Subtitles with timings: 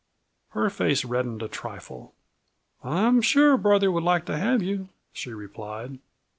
[0.57, 2.15] Her face reddened a trifle.
[2.83, 5.99] "I'm sure brother would like to have you," she replied.